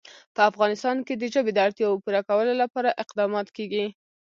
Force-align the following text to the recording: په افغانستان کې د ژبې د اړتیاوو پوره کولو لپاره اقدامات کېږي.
په 0.35 0.41
افغانستان 0.51 0.97
کې 1.05 1.13
د 1.15 1.23
ژبې 1.33 1.51
د 1.53 1.59
اړتیاوو 1.65 2.01
پوره 2.03 2.21
کولو 2.29 2.53
لپاره 2.63 2.97
اقدامات 3.03 3.47
کېږي. 3.57 3.85